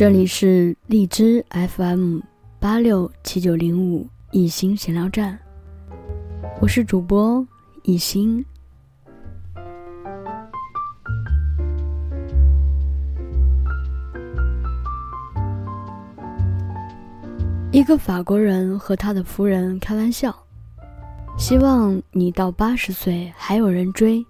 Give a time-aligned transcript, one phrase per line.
[0.00, 2.20] 这里是荔枝 FM
[2.58, 5.38] 八六七九零五一心闲聊站，
[6.58, 7.46] 我是主播
[7.82, 8.42] 一心。
[17.70, 20.34] 一个法国人和他的夫人开玩笑，
[21.36, 24.24] 希望你到八十岁还有人追，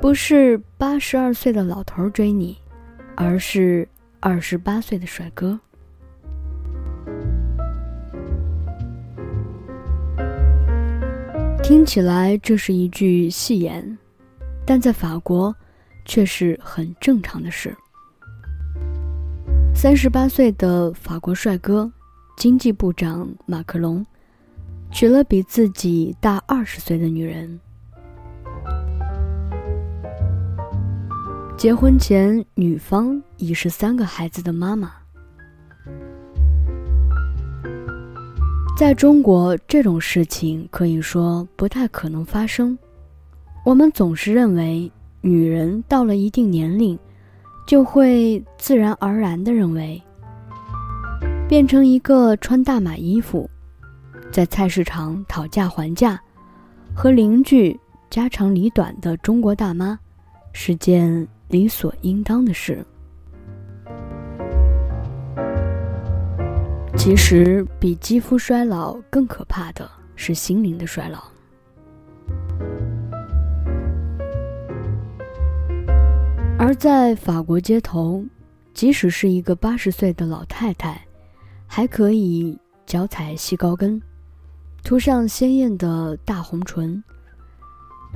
[0.00, 2.56] 不是八十二岁的老头追你，
[3.16, 3.86] 而是
[4.20, 5.58] 二十八岁的帅哥。
[11.62, 13.98] 听起来这是一句戏言，
[14.64, 15.54] 但在法国
[16.04, 17.76] 却是很正常的事。
[19.74, 21.92] 三十八岁的法国帅哥。
[22.36, 24.04] 经济部长马克龙
[24.90, 27.58] 娶了比自己大二十岁的女人。
[31.56, 34.92] 结婚前，女方已是三个孩子的妈妈。
[38.76, 42.78] 在中国，这种事情可以说不太可能发生。
[43.64, 46.98] 我们总是认为，女人到了一定年龄，
[47.66, 50.00] 就会自然而然的认为。
[51.48, 53.48] 变成一个穿大码衣服，
[54.30, 56.20] 在菜市场讨价还价，
[56.94, 59.98] 和邻居家长里短的中国大妈，
[60.52, 62.84] 是件理所应当的事。
[66.96, 71.22] 其实，比肌肤衰老更可怕的是心灵的衰老。
[76.58, 78.24] 而在法国街头，
[78.74, 81.00] 即使是一个八十岁的老太太。
[81.68, 84.00] 还可以脚踩细高跟，
[84.84, 87.02] 涂上鲜艳的大红唇。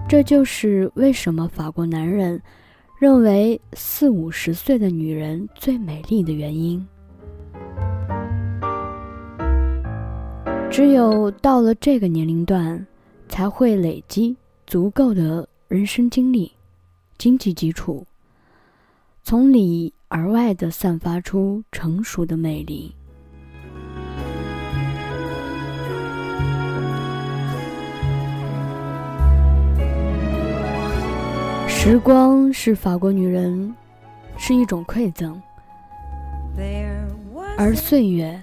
[0.08, 2.40] 这就是为什么法国男人
[3.00, 6.86] 认为四五十岁的女人最美丽的原因。
[10.70, 12.86] 只有到了这个年龄段，
[13.26, 16.52] 才会累积足够的人生经历、
[17.16, 18.06] 经济基础，
[19.22, 22.94] 从里而外的散发出成熟的魅力。
[31.82, 33.74] 时光是法国女人，
[34.36, 35.40] 是一种馈赠，
[37.56, 38.38] 而岁月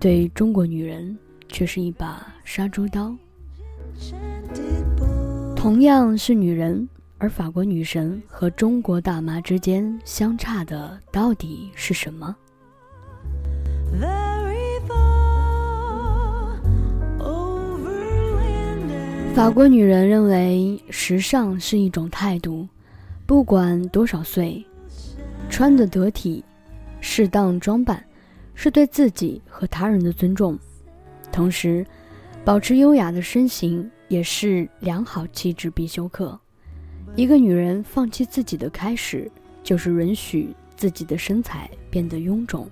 [0.00, 1.14] 对中国女人
[1.48, 3.14] 却是一把杀猪刀。
[5.54, 12.34] 同样是女人，而法国女神和中国大妈之间相差的到底是什么？
[19.36, 22.66] 法国女人认为，时尚是一种态度，
[23.26, 24.64] 不管多少岁，
[25.50, 26.42] 穿得得体、
[27.02, 28.02] 适当装扮，
[28.54, 30.58] 是对自己和他人的尊重。
[31.30, 31.86] 同时，
[32.46, 36.40] 保持优雅的身形也是良好气质必修课。
[37.14, 39.30] 一个女人放弃自己的开始，
[39.62, 40.48] 就是允许
[40.78, 42.66] 自己的身材变得臃肿。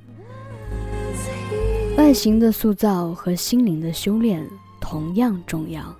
[1.99, 4.43] 外形的塑造和心灵的修炼
[4.81, 5.95] 同样重要。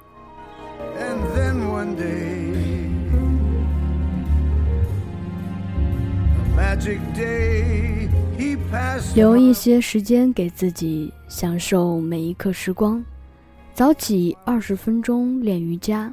[9.15, 13.03] 留一些时间给自己，享受每一刻时光。
[13.73, 16.13] 早起二十分钟练瑜伽，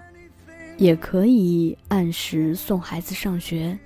[0.78, 3.78] 也可以按时送孩子上学。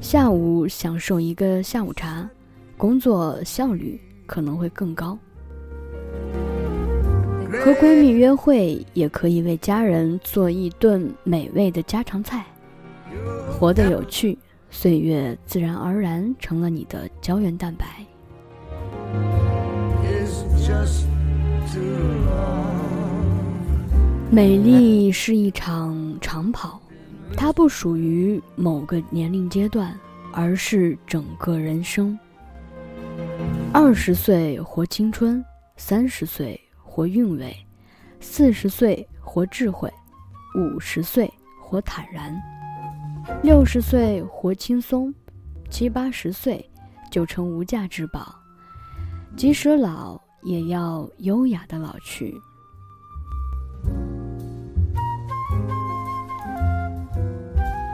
[0.00, 2.28] 下午享受一个下午茶，
[2.76, 5.18] 工作效率可能会更高。
[7.64, 12.44] 和闺蜜约会，也可以为家人做一顿美味的家常菜。
[13.50, 14.38] 活得有趣，
[14.70, 17.86] 岁月自然而然成了你的胶原蛋白。
[24.30, 26.80] 美丽是一场长跑，
[27.36, 29.98] 它不属于某个年龄阶段，
[30.32, 32.18] 而是整个人生。
[33.72, 35.44] 二十岁活青春，
[35.76, 36.60] 三十岁。
[36.96, 37.54] 活韵味，
[38.20, 39.92] 四十岁活智慧，
[40.58, 42.34] 五十岁活坦然，
[43.42, 45.14] 六十岁活轻松，
[45.68, 46.66] 七八十岁
[47.10, 48.34] 就成无价之宝。
[49.36, 52.34] 即使老，也要优雅的老去。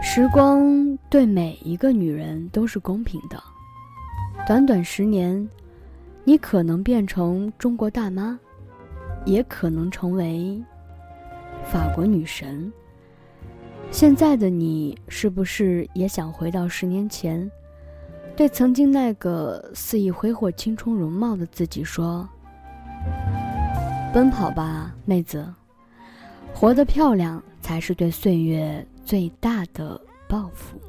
[0.00, 3.42] 时光对每一个女人都是公平的。
[4.46, 5.50] 短短十年，
[6.22, 8.38] 你可能变成中国大妈。
[9.24, 10.62] 也可能成为
[11.64, 12.72] 法国女神。
[13.90, 17.50] 现在的你，是不是也想回到十年前，
[18.34, 22.28] 对曾经那个肆意挥霍青春容貌的自己说
[24.14, 25.46] ：“奔跑吧，妹子，
[26.54, 30.80] 活得漂亮才是对岁月最大的报复。”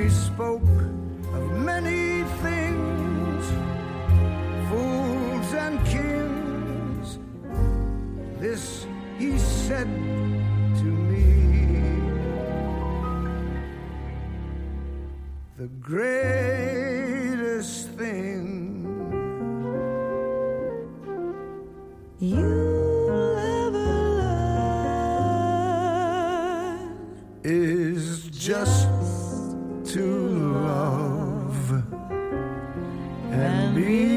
[0.00, 0.62] we spoke
[1.34, 3.44] of many things,
[4.68, 7.18] fools and kings.
[8.38, 8.86] This
[9.18, 9.88] he said
[10.80, 11.34] to me.
[15.58, 18.86] The greatest thing
[22.18, 22.70] you.
[28.50, 29.09] just
[29.92, 30.06] to
[30.62, 31.82] love
[33.32, 34.09] and be